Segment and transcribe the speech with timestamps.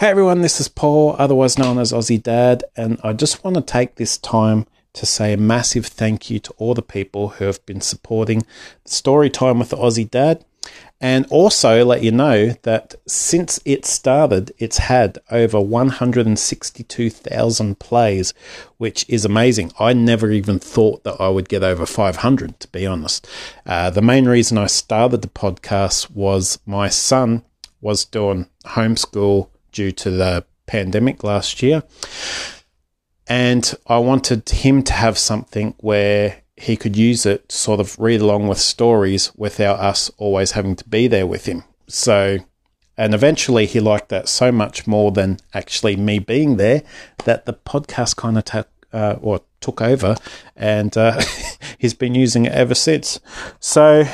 [0.00, 3.60] Hey everyone, this is Paul, otherwise known as Aussie Dad, and I just want to
[3.60, 7.66] take this time to say a massive thank you to all the people who have
[7.66, 8.46] been supporting
[8.84, 10.44] Story Time with the Aussie Dad.
[11.00, 18.34] And also let you know that since it started, it's had over 162,000 plays,
[18.76, 19.72] which is amazing.
[19.80, 23.26] I never even thought that I would get over 500, to be honest.
[23.66, 27.42] Uh, the main reason I started the podcast was my son
[27.80, 31.82] was doing homeschool due to the pandemic last year.
[33.26, 37.98] And I wanted him to have something where he could use it to sort of
[37.98, 41.64] read along with stories without us always having to be there with him.
[41.86, 42.38] So,
[42.96, 46.82] and eventually he liked that so much more than actually me being there
[47.24, 50.16] that the podcast kind of took, uh, or took over
[50.56, 51.20] and uh,
[51.78, 53.20] he's been using it ever since.
[53.60, 54.04] So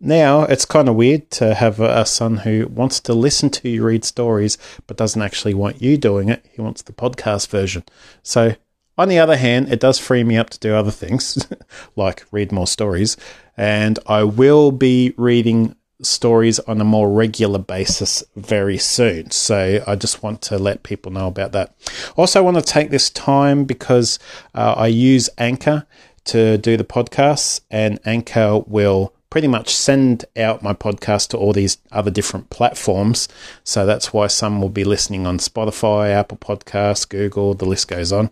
[0.00, 3.84] now it's kind of weird to have a son who wants to listen to you
[3.84, 6.44] read stories but doesn't actually want you doing it.
[6.52, 7.84] He wants the podcast version.
[8.22, 8.56] So,
[8.96, 11.48] on the other hand, it does free me up to do other things
[11.96, 13.16] like read more stories.
[13.56, 19.30] And I will be reading stories on a more regular basis very soon.
[19.30, 21.74] So I just want to let people know about that.
[22.16, 24.18] Also, I want to take this time because
[24.54, 25.86] uh, I use Anchor
[26.26, 31.52] to do the podcasts, and Anchor will pretty much send out my podcast to all
[31.52, 33.26] these other different platforms.
[33.64, 38.12] So that's why some will be listening on Spotify, Apple Podcasts, Google, the list goes
[38.12, 38.30] on.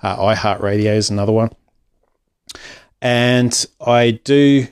[0.00, 1.50] Uh, iHeartRadio is another one.
[3.02, 4.68] And I do,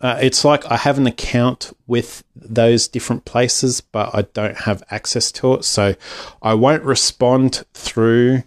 [0.00, 4.84] uh, it's like I have an account with those different places, but I don't have
[4.92, 5.64] access to it.
[5.64, 5.96] So
[6.40, 8.44] I won't respond through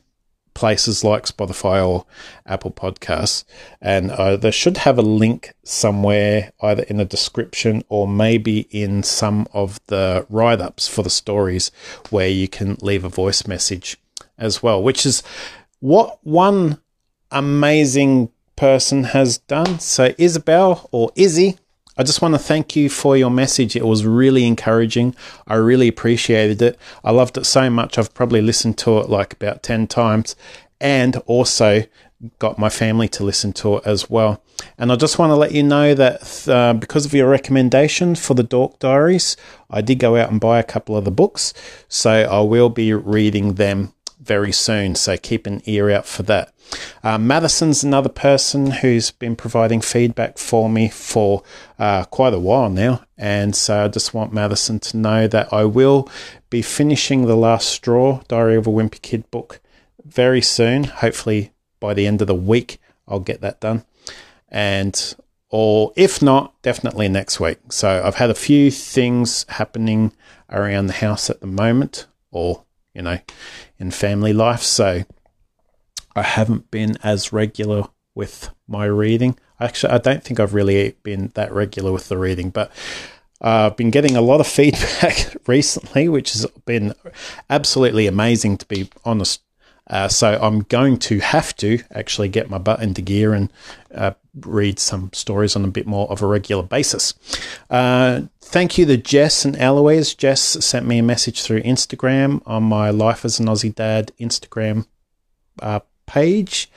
[0.59, 2.05] places like Spotify or
[2.45, 3.45] Apple Podcasts.
[3.81, 9.01] And uh, they should have a link somewhere, either in the description or maybe in
[9.01, 11.71] some of the write ups for the stories
[12.09, 13.95] where you can leave a voice message
[14.37, 15.23] as well, which is
[15.79, 16.81] what one
[17.31, 19.79] amazing person has done.
[19.79, 21.57] So, Isabel or Izzy,
[21.99, 23.75] I just want to thank you for your message.
[23.75, 25.13] It was really encouraging.
[25.45, 26.79] I really appreciated it.
[27.03, 27.97] I loved it so much.
[27.97, 30.37] I've probably listened to it like about 10 times
[30.79, 31.83] and also
[32.39, 34.41] got my family to listen to it as well.
[34.77, 38.33] And I just want to let you know that uh, because of your recommendation for
[38.33, 39.35] the Dork Diaries,
[39.69, 41.53] I did go out and buy a couple of the books.
[41.89, 44.95] So I will be reading them very soon.
[44.95, 46.53] So keep an ear out for that.
[47.03, 51.43] Uh, Madison's another person who's been providing feedback for me for
[51.77, 53.03] uh, quite a while now.
[53.17, 56.09] And so I just want Madison to know that I will
[56.49, 59.59] be finishing The Last Straw, Diary of a Wimpy Kid book
[60.03, 60.83] very soon.
[60.83, 63.85] Hopefully by the end of the week, I'll get that done.
[64.49, 65.15] And
[65.49, 67.57] or if not, definitely next week.
[67.71, 70.13] So I've had a few things happening
[70.51, 72.63] around the house at the moment, or
[72.93, 73.19] you know,
[73.77, 74.61] in family life.
[74.61, 75.03] So
[76.15, 77.85] I haven't been as regular
[78.15, 79.37] with my reading.
[79.59, 82.71] Actually, I don't think I've really been that regular with the reading, but
[83.41, 86.93] uh, I've been getting a lot of feedback recently, which has been
[87.49, 89.41] absolutely amazing to be honest.
[89.89, 93.51] Uh, so I'm going to have to actually get my butt into gear and
[93.93, 94.11] uh,
[94.45, 97.13] read some stories on a bit more of a regular basis.
[97.69, 100.13] Uh, thank you to Jess and Eloise.
[100.15, 104.85] Jess sent me a message through Instagram on my Life as an Aussie Dad Instagram
[105.61, 106.69] uh, page,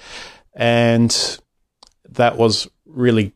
[0.55, 1.41] and
[2.09, 3.33] that was really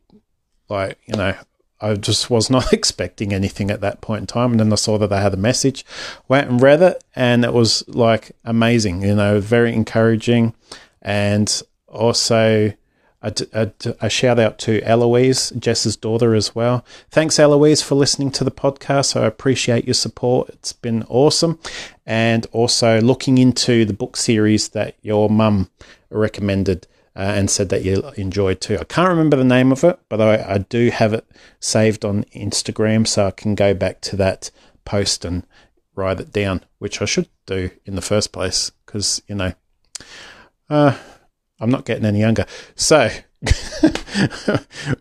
[0.69, 1.35] like you know
[1.79, 4.51] I just was not expecting anything at that point in time.
[4.51, 5.85] And then I saw that they had a message,
[6.27, 10.53] went and read it, and it was like amazing, you know, very encouraging.
[11.01, 12.73] And also
[13.21, 16.85] a, a, a shout out to Eloise, Jess's daughter, as well.
[17.09, 19.19] Thanks, Eloise, for listening to the podcast.
[19.19, 20.49] I appreciate your support.
[20.49, 21.59] It's been awesome.
[22.05, 25.69] And also looking into the book series that your mum
[26.09, 28.77] recommended uh, and said that you enjoyed too.
[28.77, 31.25] I can't remember the name of it, but I, I do have it
[31.59, 34.51] saved on Instagram, so I can go back to that
[34.85, 35.45] post and
[35.95, 39.53] write it down, which I should do in the first place because, you know,
[40.69, 40.95] uh,
[41.59, 42.45] I'm not getting any younger.
[42.75, 43.09] So,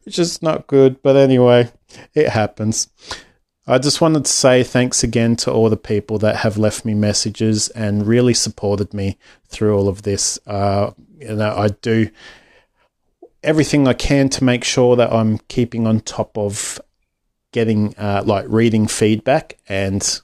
[0.05, 1.71] which is not good, but anyway,
[2.15, 2.89] it happens.
[3.67, 6.95] I just wanted to say thanks again to all the people that have left me
[6.95, 9.19] messages and really supported me
[9.49, 10.39] through all of this.
[10.47, 12.09] Uh, you know, I do
[13.43, 16.81] everything I can to make sure that I'm keeping on top of
[17.53, 20.21] getting uh, like reading feedback and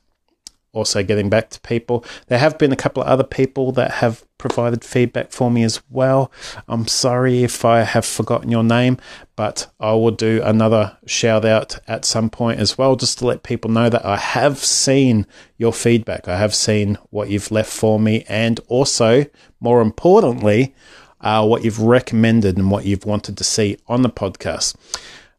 [0.73, 2.05] also getting back to people.
[2.29, 5.81] There have been a couple of other people that have provided feedback for me as
[5.91, 6.33] well.
[6.67, 8.97] I'm sorry if I have forgotten your name,
[9.37, 13.43] but I will do another shout out at some point as well, just to let
[13.43, 15.27] people know that I have seen
[15.59, 16.27] your feedback.
[16.27, 19.27] I have seen what you've left for me, and also,
[19.61, 20.75] more importantly,
[21.21, 24.75] uh, what you've recommended and what you've wanted to see on the podcast.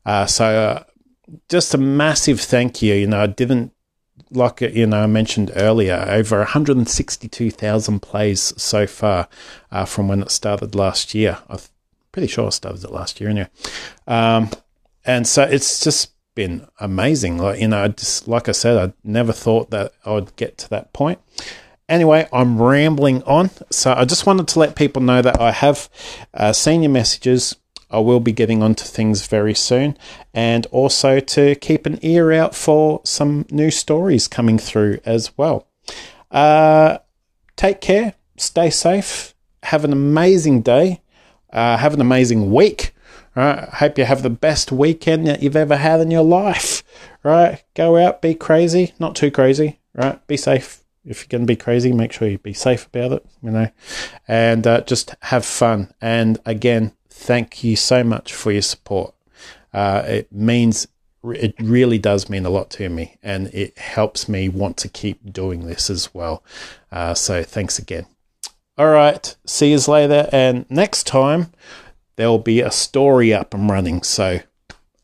[0.06, 0.83] Uh, so, uh,
[1.50, 2.94] just a massive thank you.
[2.94, 3.74] You know, I didn't
[4.35, 9.27] like you know I mentioned earlier, over 162,000 plays so far
[9.71, 11.39] uh, from when it started last year.
[11.50, 11.59] I'm
[12.12, 13.50] pretty sure I started it last year anyway.
[14.07, 14.50] Um,
[15.06, 17.38] and so it's just been amazing.
[17.38, 20.57] Like you know, I just like I said, I never thought that I would get
[20.59, 21.19] to that point.
[21.89, 25.89] Anyway, I'm rambling on, so I just wanted to let people know that I have
[26.33, 27.57] uh, seen your messages
[27.93, 29.97] I will be getting onto things very soon,
[30.33, 35.67] and also to keep an ear out for some new stories coming through as well.
[36.31, 36.97] Uh,
[37.55, 41.01] take care, stay safe, have an amazing day,
[41.51, 42.93] uh, have an amazing week.
[43.35, 46.83] Right, hope you have the best weekend that you've ever had in your life.
[47.23, 49.79] Right, go out, be crazy, not too crazy.
[49.95, 50.83] Right, be safe.
[51.03, 53.25] If you're going to be crazy, make sure you be safe about it.
[53.41, 53.69] You know,
[54.27, 55.93] and uh, just have fun.
[55.99, 59.13] And again, thank you so much for your support.
[59.71, 60.88] Uh, it means
[61.24, 65.31] it really does mean a lot to me, and it helps me want to keep
[65.31, 66.44] doing this as well.
[66.92, 68.06] Uh, so thanks again.
[68.77, 71.51] All right, see you later, and next time
[72.15, 74.04] there'll be a story up and running.
[74.04, 74.39] So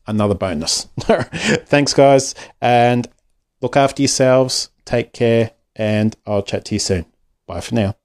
[0.06, 0.88] another bonus.
[0.98, 3.08] thanks, guys, and
[3.62, 4.70] look after yourselves.
[4.84, 7.06] Take care, and I'll chat to you soon.
[7.46, 7.99] Bye for now.